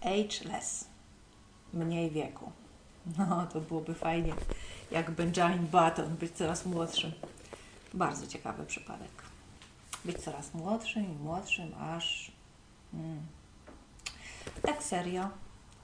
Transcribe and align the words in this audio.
ageless, 0.00 0.88
mniej 1.72 2.10
wieku. 2.10 2.52
No, 3.18 3.46
to 3.46 3.60
byłoby 3.60 3.94
fajnie, 3.94 4.34
jak 4.90 5.10
Benjamin 5.10 5.66
Button, 5.66 6.16
być 6.16 6.32
coraz 6.32 6.66
młodszym. 6.66 7.12
Bardzo 7.94 8.26
ciekawy 8.26 8.66
przypadek. 8.66 9.22
Być 10.04 10.18
coraz 10.18 10.54
młodszym 10.54 11.04
i 11.04 11.22
młodszym, 11.22 11.74
aż. 11.74 12.32
Mm. 12.94 13.20
Tak 14.62 14.82
serio, 14.82 15.30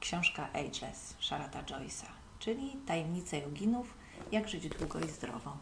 książka 0.01 0.49
Ageless 0.53 1.15
Sharata 1.21 1.63
Joyce'a, 1.63 2.07
czyli 2.39 2.77
Tajemnice 2.87 3.41
joginów, 3.41 3.95
jak 4.33 4.49
żyć 4.49 4.69
długo 4.69 5.01
i 5.01 5.09
zdrowo. 5.09 5.57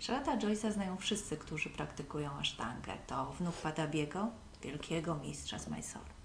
Sharata 0.00 0.36
Joyce'a 0.36 0.72
znają 0.72 0.96
wszyscy, 0.96 1.36
którzy 1.36 1.70
praktykują 1.70 2.30
asztangę. 2.30 2.92
To 3.06 3.32
wnuk 3.32 3.54
Padabiego, 3.54 4.28
wielkiego 4.62 5.14
mistrza 5.14 5.58
z 5.58 5.68
Mysore. 5.68 6.15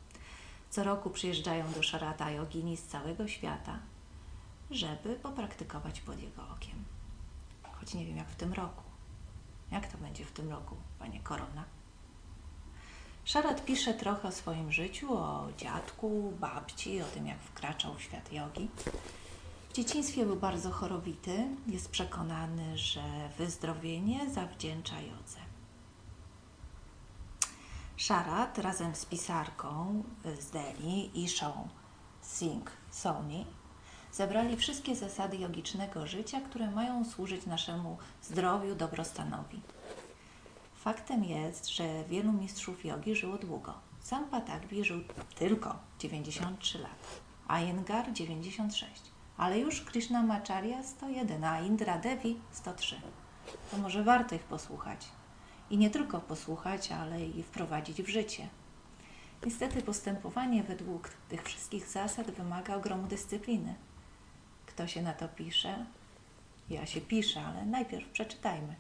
Co 0.72 0.84
roku 0.84 1.10
przyjeżdżają 1.10 1.72
do 1.72 1.84
Sharata 1.84 2.32
jogini 2.32 2.78
z 2.78 2.84
całego 2.84 3.28
świata, 3.28 3.80
żeby 4.72 5.16
popraktykować 5.16 6.02
pod 6.02 6.22
jego 6.22 6.50
okiem. 6.50 6.86
Choć 7.80 7.94
nie 7.94 8.06
wiem 8.06 8.18
jak 8.18 8.30
w 8.30 8.36
tym 8.36 8.54
roku. 8.54 8.84
Jak 9.72 9.88
to 9.88 9.98
będzie 9.98 10.26
w 10.26 10.32
tym 10.32 10.50
roku, 10.50 10.76
panie 11.00 11.20
Korona? 11.20 11.64
Szarat 13.26 13.66
pisze 13.66 13.94
trochę 13.94 14.28
o 14.28 14.32
swoim 14.32 14.72
życiu, 14.72 15.14
o 15.18 15.48
dziadku, 15.58 16.34
babci, 16.40 17.02
o 17.02 17.06
tym 17.06 17.28
jak 17.28 17.40
wkraczał 17.40 17.96
w 17.96 18.02
świat 18.02 18.34
jogi. 18.34 18.70
W 19.70 19.74
dzieciństwie 19.74 20.26
był 20.26 20.36
bardzo 20.36 20.72
chorowity. 20.72 21.48
Jest 21.68 21.92
przekonany, 21.92 22.78
że 22.78 23.30
wyzdrowienie 23.38 24.30
zawdzięcza 24.30 25.02
jodze. 25.02 25.51
Szarat 28.02 28.58
razem 28.58 28.96
z 28.96 29.06
pisarką 29.06 30.04
z 30.40 30.52
Delhi, 30.52 31.24
Ishą 31.24 31.68
Singh 32.22 32.72
Soni, 32.92 33.46
zebrali 34.12 34.58
wszystkie 34.58 34.96
zasady 34.96 35.38
jogicznego 35.38 36.08
życia, 36.08 36.42
które 36.42 36.72
mają 36.72 37.06
służyć 37.06 37.46
naszemu 37.46 37.98
zdrowiu, 38.24 38.76
dobrostanowi. 38.76 39.62
Faktem 40.76 41.24
jest, 41.24 41.70
że 41.70 42.04
wielu 42.04 42.32
mistrzów 42.32 42.86
jogi 42.86 43.16
żyło 43.16 43.38
długo. 43.38 43.74
Sam 44.00 44.26
Patagbi 44.26 44.84
żył 44.84 45.02
tylko 45.36 45.76
93 46.00 46.80
lata, 46.80 47.60
Iyengar 47.62 48.14
96, 48.14 49.02
ale 49.38 49.60
już 49.60 49.82
Krishnamacharya 49.82 50.84
101, 50.84 51.44
a 51.44 51.62
Indra 51.62 51.98
Devi 51.98 52.40
103. 52.52 53.02
To 53.72 53.78
może 53.78 54.04
warto 54.04 54.36
ich 54.36 54.44
posłuchać. 54.44 55.21
I 55.72 55.78
nie 55.78 55.90
tylko 55.90 56.20
posłuchać, 56.20 56.92
ale 56.92 57.26
i 57.26 57.44
wprowadzić 57.44 58.02
w 58.02 58.10
życie. 58.10 58.48
Niestety 59.46 59.82
postępowanie 59.82 60.64
według 60.64 61.10
tych 61.30 61.44
wszystkich 61.44 61.88
zasad 61.88 62.32
wymaga 62.32 62.76
ogromu 62.76 63.08
dyscypliny. 63.08 63.76
Kto 64.66 64.88
się 64.88 65.02
na 65.02 65.14
to 65.14 65.28
pisze? 65.28 65.86
Ja 66.70 66.86
się 66.86 67.02
piszę, 67.02 67.42
ale 67.42 67.66
najpierw 67.66 68.10
przeczytajmy. 68.10 68.76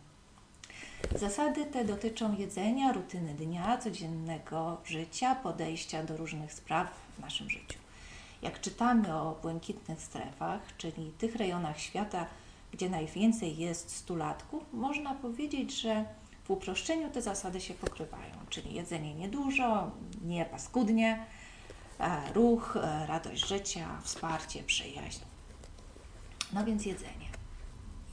Zasady 1.15 1.65
te 1.65 1.85
dotyczą 1.85 2.37
jedzenia, 2.37 2.93
rutyny 2.93 3.33
dnia, 3.33 3.77
codziennego 3.77 4.81
życia, 4.85 5.35
podejścia 5.35 6.03
do 6.03 6.17
różnych 6.17 6.53
spraw 6.53 6.87
w 7.17 7.19
naszym 7.19 7.49
życiu. 7.49 7.79
Jak 8.41 8.61
czytamy 8.61 9.15
o 9.15 9.39
błękitnych 9.41 10.01
strefach, 10.01 10.61
czyli 10.77 11.11
tych 11.11 11.35
rejonach 11.35 11.79
świata, 11.79 12.25
gdzie 12.71 12.89
najwięcej 12.89 13.57
jest 13.57 13.95
stulatków, 13.95 14.63
można 14.73 15.15
powiedzieć, 15.15 15.81
że 15.81 16.05
w 16.51 16.53
uproszczeniu 16.53 17.09
te 17.09 17.21
zasady 17.21 17.61
się 17.61 17.73
pokrywają, 17.73 18.33
czyli 18.49 18.73
jedzenie 18.73 19.15
niedużo, 19.15 19.91
nie 20.21 20.45
paskudnie, 20.45 21.25
e, 21.99 22.33
ruch, 22.33 22.77
e, 22.77 23.07
radość 23.07 23.47
życia, 23.47 24.01
wsparcie, 24.03 24.63
przyjaźń. 24.63 25.21
No 26.53 26.65
więc 26.65 26.85
jedzenie. 26.85 27.29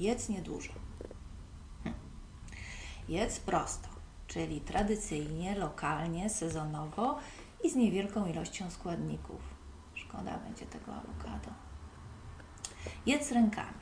Jedz 0.00 0.28
niedużo. 0.28 0.72
Hm. 1.84 1.94
Jedz 3.08 3.40
prosto, 3.40 3.88
czyli 4.26 4.60
tradycyjnie, 4.60 5.58
lokalnie, 5.58 6.30
sezonowo 6.30 7.18
i 7.64 7.70
z 7.70 7.76
niewielką 7.76 8.26
ilością 8.26 8.70
składników. 8.70 9.40
Szkoda 9.94 10.38
będzie 10.38 10.66
tego 10.66 10.94
awokado. 10.94 11.50
Jedz 13.06 13.32
rękami. 13.32 13.77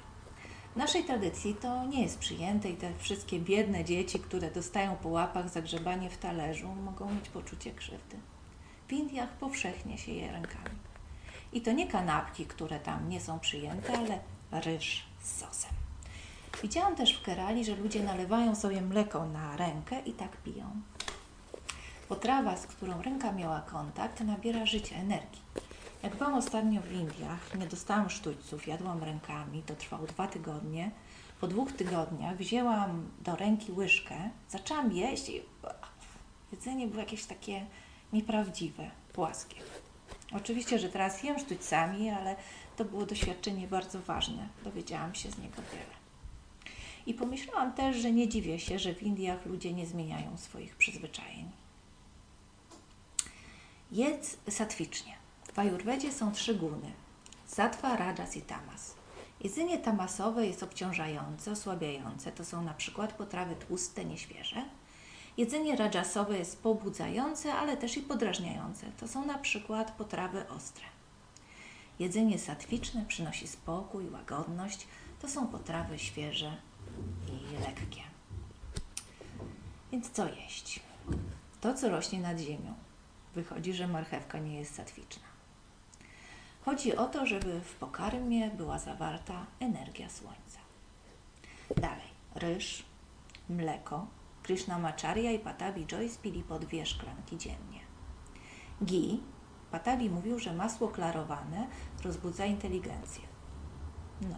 W 0.76 0.78
naszej 0.78 1.04
tradycji 1.04 1.54
to 1.54 1.84
nie 1.86 2.02
jest 2.02 2.18
przyjęte 2.18 2.70
i 2.70 2.76
te 2.76 2.92
wszystkie 2.98 3.40
biedne 3.40 3.84
dzieci, 3.84 4.18
które 4.18 4.50
dostają 4.50 4.96
po 4.96 5.08
łapach 5.08 5.48
zagrzebanie 5.48 6.10
w 6.10 6.18
talerzu, 6.18 6.68
mogą 6.68 7.14
mieć 7.14 7.28
poczucie 7.28 7.70
krzywdy. 7.70 8.16
W 8.88 8.92
Indiach 8.92 9.28
powszechnie 9.28 9.98
się 9.98 10.12
je 10.12 10.32
rękami. 10.32 10.76
I 11.52 11.60
to 11.60 11.72
nie 11.72 11.86
kanapki, 11.86 12.46
które 12.46 12.80
tam 12.80 13.08
nie 13.08 13.20
są 13.20 13.40
przyjęte, 13.40 13.92
ale 13.98 14.18
ryż 14.64 15.06
z 15.20 15.38
sosem. 15.40 15.70
Widziałam 16.62 16.96
też 16.96 17.18
w 17.18 17.22
Kerali, 17.22 17.64
że 17.64 17.76
ludzie 17.76 18.04
nalewają 18.04 18.54
sobie 18.54 18.80
mleko 18.80 19.26
na 19.26 19.56
rękę 19.56 20.00
i 20.00 20.12
tak 20.12 20.36
piją. 20.36 20.70
Potrawa, 22.08 22.56
z 22.56 22.66
którą 22.66 23.02
ręka 23.02 23.32
miała 23.32 23.60
kontakt, 23.60 24.20
nabiera 24.20 24.66
życia, 24.66 24.96
energii. 24.96 25.42
Jak 26.06 26.16
byłam 26.16 26.34
ostatnio 26.34 26.82
w 26.82 26.92
Indiach, 26.92 27.54
nie 27.58 27.66
dostałam 27.66 28.10
sztućców, 28.10 28.66
jadłam 28.66 29.04
rękami, 29.04 29.62
to 29.62 29.74
trwało 29.74 30.06
dwa 30.06 30.28
tygodnie. 30.28 30.90
Po 31.40 31.46
dwóch 31.46 31.72
tygodniach 31.72 32.36
wzięłam 32.36 33.10
do 33.20 33.36
ręki 33.36 33.72
łyżkę, 33.72 34.30
zaczęłam 34.48 34.92
jeść 34.92 35.28
i 35.28 35.42
jedzenie 36.52 36.86
było 36.86 37.00
jakieś 37.00 37.24
takie 37.24 37.66
nieprawdziwe, 38.12 38.90
płaskie. 39.12 39.56
Oczywiście, 40.32 40.78
że 40.78 40.88
teraz 40.88 41.22
jem 41.22 41.38
sztućcami, 41.38 42.10
ale 42.10 42.36
to 42.76 42.84
było 42.84 43.06
doświadczenie 43.06 43.68
bardzo 43.68 44.00
ważne. 44.00 44.48
Dowiedziałam 44.64 45.14
się 45.14 45.30
z 45.30 45.38
niego 45.38 45.62
wiele. 45.72 45.96
I 47.06 47.14
pomyślałam 47.14 47.72
też, 47.72 47.96
że 47.96 48.12
nie 48.12 48.28
dziwię 48.28 48.58
się, 48.58 48.78
że 48.78 48.94
w 48.94 49.02
Indiach 49.02 49.46
ludzie 49.46 49.72
nie 49.72 49.86
zmieniają 49.86 50.36
swoich 50.36 50.76
przyzwyczajeń. 50.76 51.50
Jedz 53.92 54.38
satwicznie. 54.50 55.25
W 55.56 55.58
Ajurwedzie 55.58 56.12
są 56.12 56.32
trzy 56.32 56.54
guny. 56.54 56.92
Satwa, 57.46 57.96
rajas 57.96 58.36
i 58.36 58.42
tamas. 58.42 58.94
Jedzenie 59.40 59.78
tamasowe 59.78 60.46
jest 60.46 60.62
obciążające, 60.62 61.52
osłabiające. 61.52 62.32
To 62.32 62.44
są 62.44 62.62
na 62.62 62.74
przykład 62.74 63.12
potrawy 63.12 63.56
tłuste, 63.56 64.04
nieświeże. 64.04 64.64
Jedzenie 65.36 65.76
rajasowe 65.76 66.38
jest 66.38 66.62
pobudzające, 66.62 67.54
ale 67.54 67.76
też 67.76 67.96
i 67.96 68.00
podrażniające. 68.00 68.86
To 69.00 69.08
są 69.08 69.26
na 69.26 69.38
przykład 69.38 69.90
potrawy 69.90 70.48
ostre. 70.48 70.84
Jedzenie 71.98 72.38
satwiczne 72.38 73.04
przynosi 73.08 73.48
spokój, 73.48 74.10
łagodność. 74.10 74.86
To 75.22 75.28
są 75.28 75.46
potrawy 75.46 75.98
świeże 75.98 76.56
i 77.28 77.60
lekkie. 77.60 78.02
Więc 79.92 80.10
co 80.10 80.28
jeść? 80.28 80.80
To, 81.60 81.74
co 81.74 81.88
rośnie 81.88 82.20
nad 82.20 82.38
ziemią. 82.38 82.74
Wychodzi, 83.34 83.72
że 83.72 83.88
marchewka 83.88 84.38
nie 84.38 84.58
jest 84.58 84.74
satwiczna. 84.74 85.35
Chodzi 86.66 86.96
o 86.96 87.06
to, 87.06 87.26
żeby 87.26 87.60
w 87.60 87.74
pokarmie 87.74 88.50
była 88.50 88.78
zawarta 88.78 89.46
energia 89.60 90.08
słońca. 90.08 90.58
Dalej, 91.76 92.10
ryż, 92.34 92.84
mleko. 93.48 94.06
Krishnamacharya 94.42 95.30
i 95.30 95.38
Patabi 95.38 95.86
Joyce 95.86 96.18
pili 96.22 96.42
po 96.42 96.58
dwie 96.58 96.86
szklanki 96.86 97.38
dziennie. 97.38 97.80
Ghee 98.80 99.20
Patabi 99.70 100.10
mówił, 100.10 100.38
że 100.38 100.52
masło 100.52 100.88
klarowane 100.88 101.66
rozbudza 102.04 102.46
inteligencję. 102.46 103.22
No. 104.20 104.36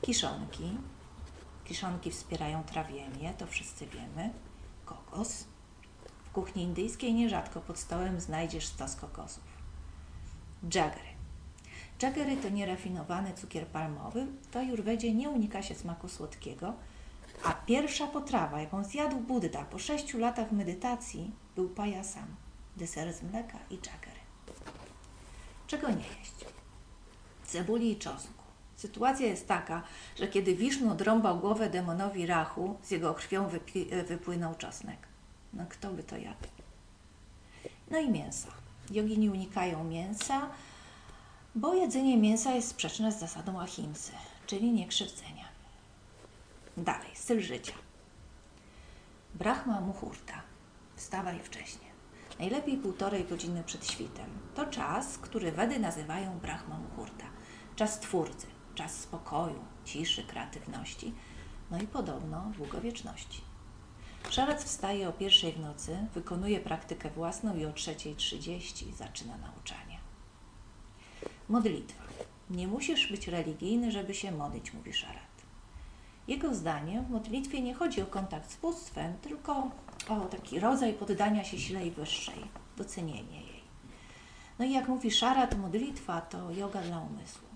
Kiszonki. 0.00 0.78
Kiszonki 1.64 2.10
wspierają 2.10 2.64
trawienie, 2.64 3.34
to 3.38 3.46
wszyscy 3.46 3.86
wiemy. 3.86 4.32
Kokos. 4.84 5.44
W 6.24 6.30
kuchni 6.30 6.62
indyjskiej 6.62 7.14
nierzadko 7.14 7.60
pod 7.60 7.78
stołem 7.78 8.20
znajdziesz 8.20 8.66
stos 8.66 8.96
kokosów. 8.96 9.61
Jaggery. 10.62 11.12
Jaggery 12.02 12.36
to 12.36 12.48
nierafinowany 12.48 13.34
cukier 13.34 13.66
palmowy. 13.66 14.26
W 14.52 14.56
Ajurwedzie 14.56 15.14
nie 15.14 15.30
unika 15.30 15.62
się 15.62 15.74
smaku 15.74 16.08
słodkiego, 16.08 16.74
a 17.44 17.52
pierwsza 17.52 18.06
potrawa, 18.06 18.60
jaką 18.60 18.84
zjadł 18.84 19.16
Buddha 19.16 19.64
po 19.64 19.78
sześciu 19.78 20.18
latach 20.18 20.52
medytacji, 20.52 21.30
był 21.56 21.68
pajasam 21.68 22.26
deser 22.76 23.12
z 23.12 23.22
mleka 23.22 23.58
i 23.70 23.78
czakery. 23.78 24.20
Czego 25.66 25.88
nie 25.88 26.08
jeść? 26.18 26.34
Cebuli 27.44 27.92
i 27.92 27.96
czosnku. 27.96 28.44
Sytuacja 28.76 29.26
jest 29.26 29.48
taka, 29.48 29.82
że 30.16 30.28
kiedy 30.28 30.54
Wisznu 30.54 30.92
odrąbał 30.92 31.38
głowę 31.38 31.70
demonowi 31.70 32.26
Rachu, 32.26 32.76
z 32.82 32.90
jego 32.90 33.14
krwią 33.14 33.48
wypłynął 34.06 34.54
czosnek. 34.54 34.98
No 35.52 35.64
kto 35.68 35.90
by 35.90 36.02
to 36.02 36.16
jadł? 36.16 36.48
No 37.90 37.98
i 37.98 38.10
mięsa. 38.10 38.61
Jogini 38.92 39.30
unikają 39.30 39.84
mięsa, 39.84 40.50
bo 41.54 41.74
jedzenie 41.74 42.16
mięsa 42.16 42.52
jest 42.52 42.68
sprzeczne 42.68 43.12
z 43.12 43.18
zasadą 43.18 43.60
ahimsy, 43.60 44.12
czyli 44.46 44.72
niekrzywdzenia. 44.72 45.44
Dalej, 46.76 47.10
styl 47.14 47.40
życia. 47.40 47.72
Brahma 49.34 49.80
muhurta. 49.80 50.42
Wstawaj 50.96 51.38
wcześnie. 51.38 51.92
Najlepiej 52.38 52.76
półtorej 52.76 53.24
godziny 53.24 53.62
przed 53.64 53.90
świtem. 53.90 54.26
To 54.54 54.66
czas, 54.66 55.18
który 55.18 55.52
Wedy 55.52 55.78
nazywają 55.78 56.38
Brahma 56.38 56.78
Muhurta. 56.78 57.24
Czas 57.76 58.00
twórcy, 58.00 58.46
czas 58.74 58.94
spokoju, 58.94 59.64
ciszy, 59.84 60.24
kreatywności, 60.24 61.14
no 61.70 61.80
i 61.80 61.86
podobno 61.86 62.52
długowieczności. 62.56 63.51
Szarac 64.30 64.64
wstaje 64.64 65.08
o 65.08 65.12
pierwszej 65.12 65.52
w 65.52 65.60
nocy, 65.60 65.96
wykonuje 66.14 66.60
praktykę 66.60 67.10
własną 67.10 67.56
i 67.56 67.64
o 67.64 67.70
3.30 67.72 68.92
zaczyna 68.94 69.38
nauczanie. 69.38 69.98
Modlitwa. 71.48 72.02
Nie 72.50 72.68
musisz 72.68 73.10
być 73.10 73.28
religijny, 73.28 73.92
żeby 73.92 74.14
się 74.14 74.32
modlić, 74.32 74.72
mówi 74.72 74.92
Szarat. 74.92 75.32
Jego 76.28 76.54
zdaniem 76.54 77.04
w 77.04 77.10
modlitwie 77.10 77.62
nie 77.62 77.74
chodzi 77.74 78.02
o 78.02 78.06
kontakt 78.06 78.50
z 78.52 78.56
bóstwem, 78.56 79.18
tylko 79.22 79.70
o 80.08 80.20
taki 80.20 80.60
rodzaj 80.60 80.92
poddania 80.92 81.44
się 81.44 81.58
sile 81.58 81.90
wyższej, 81.90 82.44
docenienie 82.76 83.40
jej. 83.40 83.62
No 84.58 84.64
i 84.64 84.72
jak 84.72 84.88
mówi 84.88 85.10
Szarat, 85.10 85.58
modlitwa 85.58 86.20
to 86.20 86.50
yoga 86.50 86.82
dla 86.82 86.98
umysłu. 87.00 87.48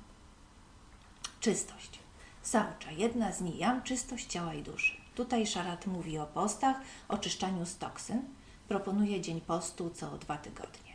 Czystość. 1.41 1.99
Saucza, 2.43 2.93
jedna 2.93 3.33
z 3.33 3.41
nijam, 3.41 3.83
czystość 3.83 4.27
ciała 4.27 4.55
i 4.55 4.63
duszy. 4.63 5.06
Tutaj 5.17 5.47
Szarat 5.47 5.87
mówi 5.87 6.19
o 6.19 6.27
postach, 6.27 6.77
oczyszczaniu 7.09 7.67
z 7.67 7.79
toksyn. 7.79 8.23
Proponuje 8.69 9.21
dzień 9.21 9.41
postu 9.41 9.91
co 9.91 10.19
dwa 10.19 10.37
tygodnie. 10.37 10.93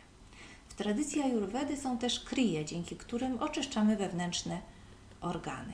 W 0.68 0.74
tradycji 0.74 1.22
ajurwedy 1.22 1.76
są 1.76 1.98
też 1.98 2.20
kryje, 2.20 2.64
dzięki 2.64 2.96
którym 2.96 3.38
oczyszczamy 3.42 3.96
wewnętrzne 3.96 4.60
organy. 5.20 5.72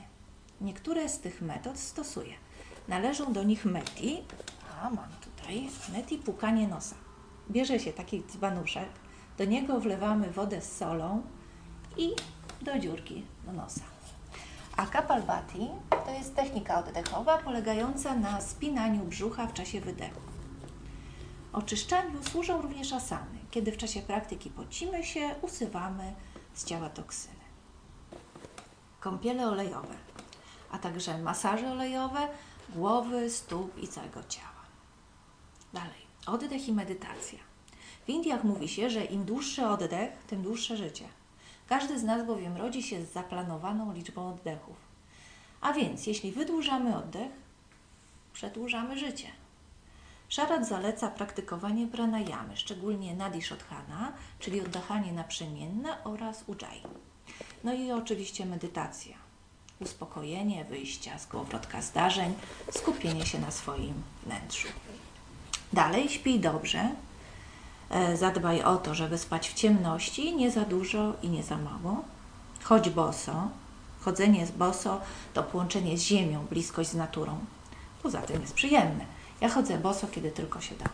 Niektóre 0.61 1.09
z 1.09 1.19
tych 1.19 1.41
metod 1.41 1.79
stosuję. 1.79 2.33
Należą 2.87 3.33
do 3.33 3.43
nich 3.43 3.65
meti, 3.65 4.23
a 4.81 4.89
mam 4.89 5.09
tutaj 5.21 5.69
meti 5.93 6.17
pukanie 6.17 6.67
nosa. 6.67 6.95
Bierze 7.51 7.79
się 7.79 7.93
taki 7.93 8.23
dzbanuszek, 8.23 8.89
do 9.37 9.45
niego 9.45 9.79
wlewamy 9.79 10.31
wodę 10.31 10.61
z 10.61 10.77
solą 10.77 11.21
i 11.97 12.09
do 12.61 12.79
dziurki 12.79 13.25
do 13.45 13.53
nosa. 13.53 13.81
A 14.77 14.85
kapalbati 14.85 15.67
to 16.09 16.15
jest 16.15 16.35
technika 16.35 16.79
oddechowa 16.79 17.37
polegająca 17.37 18.15
na 18.15 18.41
spinaniu 18.41 19.03
brzucha 19.03 19.47
w 19.47 19.53
czasie 19.53 19.81
wydechu. 19.81 20.21
Oczyszczaniu 21.53 22.23
służą 22.23 22.61
również 22.61 22.93
asany, 22.93 23.39
kiedy 23.51 23.71
w 23.71 23.77
czasie 23.77 24.01
praktyki 24.01 24.49
pocimy 24.49 25.03
się, 25.03 25.35
usuwamy 25.41 26.13
z 26.53 26.65
ciała 26.65 26.89
toksyny. 26.89 27.45
Kąpiele 28.99 29.47
olejowe, 29.47 29.95
a 30.71 30.79
także 30.79 31.17
masaże 31.17 31.71
olejowe 31.71 32.27
głowy, 32.69 33.29
stóp 33.29 33.83
i 33.83 33.87
całego 33.87 34.23
ciała. 34.23 34.63
Dalej, 35.73 36.07
oddech 36.25 36.67
i 36.67 36.73
medytacja. 36.73 37.39
W 38.05 38.09
Indiach 38.09 38.43
mówi 38.43 38.67
się, 38.67 38.89
że 38.89 39.05
im 39.05 39.25
dłuższy 39.25 39.67
oddech, 39.67 40.23
tym 40.27 40.41
dłuższe 40.41 40.77
życie. 40.77 41.05
Każdy 41.67 41.99
z 41.99 42.03
nas 42.03 42.27
bowiem 42.27 42.57
rodzi 42.57 42.83
się 42.83 43.05
z 43.05 43.11
zaplanowaną 43.13 43.93
liczbą 43.93 44.29
oddechów. 44.29 44.89
A 45.61 45.73
więc, 45.73 46.07
jeśli 46.07 46.31
wydłużamy 46.31 46.97
oddech, 46.97 47.31
przedłużamy 48.33 48.99
życie. 48.99 49.27
Szarat 50.29 50.67
zaleca 50.67 51.07
praktykowanie 51.07 51.87
pranayamy, 51.87 52.57
szczególnie 52.57 53.15
nadishodhana, 53.15 54.13
czyli 54.39 54.61
oddychanie 54.61 55.11
naprzemienne 55.11 56.03
oraz 56.03 56.43
ujjayi. 56.47 56.83
No 57.63 57.73
i 57.73 57.91
oczywiście 57.91 58.45
medytacja, 58.45 59.15
uspokojenie, 59.79 60.65
wyjścia 60.65 61.19
z 61.19 61.27
kołowrotka 61.27 61.81
zdarzeń, 61.81 62.33
skupienie 62.71 63.25
się 63.25 63.39
na 63.39 63.51
swoim 63.51 63.93
wnętrzu. 64.25 64.67
Dalej 65.73 66.09
śpij 66.09 66.39
dobrze, 66.39 66.89
e, 67.89 68.17
zadbaj 68.17 68.63
o 68.63 68.77
to, 68.77 68.95
żeby 68.95 69.17
spać 69.17 69.49
w 69.49 69.53
ciemności, 69.53 70.35
nie 70.35 70.51
za 70.51 70.61
dużo 70.61 71.13
i 71.21 71.29
nie 71.29 71.43
za 71.43 71.57
mało. 71.57 72.03
Chodź 72.63 72.89
boso. 72.89 73.49
Chodzenie 74.01 74.45
z 74.47 74.51
boso 74.51 75.01
to 75.33 75.43
połączenie 75.43 75.97
z 75.97 76.01
ziemią, 76.01 76.45
bliskość 76.49 76.89
z 76.89 76.95
naturą. 76.95 77.39
Poza 78.03 78.21
tym 78.21 78.41
jest 78.41 78.53
przyjemne. 78.53 79.05
Ja 79.41 79.49
chodzę 79.49 79.77
boso, 79.77 80.07
kiedy 80.07 80.31
tylko 80.31 80.61
się 80.61 80.75
da. 80.75 80.85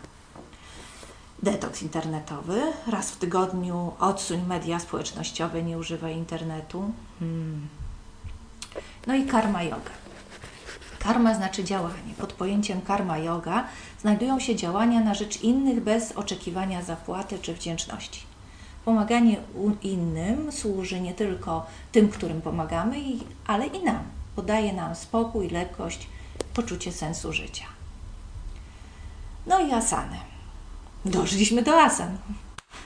Detoks 1.44 1.82
internetowy. 1.82 2.62
Raz 2.88 3.12
w 3.12 3.18
tygodniu 3.18 3.92
odsuń 4.00 4.42
media 4.48 4.80
społecznościowe, 4.80 5.64
nie 5.64 5.78
używaj 5.78 6.16
internetu. 6.16 6.92
Hmm. 7.20 7.68
No 9.08 9.16
i 9.16 9.26
karma 9.26 9.64
yoga. 9.64 9.92
Karma 11.00 11.36
znaczy 11.36 11.64
działanie. 11.64 12.14
Pod 12.20 12.34
pojęciem 12.34 12.82
karma 12.82 13.18
yoga 13.18 13.68
znajdują 14.02 14.40
się 14.40 14.56
działania 14.56 15.00
na 15.02 15.14
rzecz 15.14 15.42
innych 15.42 15.84
bez 15.84 16.12
oczekiwania 16.12 16.82
zapłaty 16.84 17.40
czy 17.40 17.54
wdzięczności. 17.54 18.22
Pomaganie 18.86 19.38
innym 19.82 20.52
służy 20.52 21.02
nie 21.02 21.14
tylko 21.14 21.66
tym, 21.92 22.10
którym 22.10 22.42
pomagamy, 22.42 22.96
ale 23.48 23.68
i 23.68 23.84
nam. 23.84 24.04
Podaje 24.36 24.74
nam 24.74 24.96
spokój, 24.96 25.50
lekkość, 25.50 26.08
poczucie 26.54 26.92
sensu 26.92 27.34
życia. 27.34 27.66
No 29.48 29.60
i 29.60 29.72
asany. 29.72 30.18
Doszliśmy 31.06 31.62
do 31.62 31.82
asan. 31.82 32.18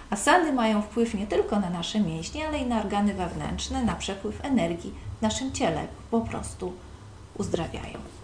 Asany 0.10 0.54
mają 0.54 0.82
wpływ 0.82 1.14
nie 1.14 1.28
tylko 1.28 1.60
na 1.60 1.70
nasze 1.70 2.00
mięśnie, 2.00 2.48
ale 2.48 2.58
i 2.58 2.66
na 2.66 2.80
organy 2.80 3.14
wewnętrzne, 3.14 3.84
na 3.84 3.96
przepływ 3.96 4.46
energii 4.46 4.94
w 5.20 5.22
naszym 5.22 5.52
ciele. 5.52 5.88
Po 6.12 6.22
prostu 6.22 6.74
uzdrawiają. 7.38 8.19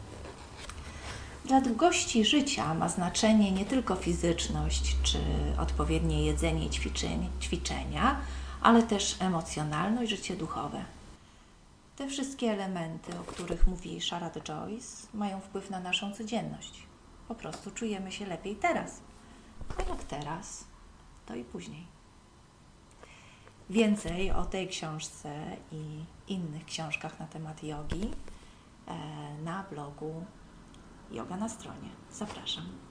Dla 1.45 1.61
długości 1.61 2.25
życia 2.25 2.73
ma 2.73 2.89
znaczenie 2.89 3.51
nie 3.51 3.65
tylko 3.65 3.95
fizyczność 3.95 4.95
czy 5.03 5.17
odpowiednie 5.59 6.25
jedzenie 6.25 6.65
i 6.65 6.69
ćwiczenia, 7.39 8.21
ale 8.61 8.83
też 8.83 9.15
emocjonalność, 9.19 10.11
życie 10.11 10.35
duchowe. 10.35 10.85
Te 11.95 12.07
wszystkie 12.07 12.51
elementy, 12.51 13.19
o 13.19 13.23
których 13.23 13.67
mówi 13.67 14.01
Sharad 14.01 14.37
Joyce, 14.43 15.07
mają 15.13 15.39
wpływ 15.39 15.69
na 15.69 15.79
naszą 15.79 16.13
codzienność. 16.13 16.83
Po 17.27 17.35
prostu 17.35 17.71
czujemy 17.71 18.11
się 18.11 18.25
lepiej 18.25 18.55
teraz. 18.55 19.01
A 19.77 19.89
jak 19.89 20.03
teraz, 20.03 20.63
to 21.25 21.35
i 21.35 21.43
później. 21.43 21.85
Więcej 23.69 24.31
o 24.31 24.45
tej 24.45 24.67
książce 24.67 25.45
i 25.71 26.03
innych 26.27 26.65
książkach 26.65 27.19
na 27.19 27.27
temat 27.27 27.63
jogi 27.63 28.11
e, 28.87 28.93
na 29.43 29.63
blogu 29.71 30.25
Yoga 31.11 31.37
na 31.37 31.49
stronie. 31.49 31.89
Zapraszam. 32.11 32.84